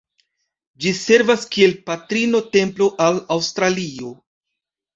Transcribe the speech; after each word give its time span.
Ĝi 0.85 0.93
servas 0.99 1.43
kiel 1.57 1.75
"Patrino-Templo" 1.91 2.89
al 3.07 3.23
Aŭstralio. 3.39 4.19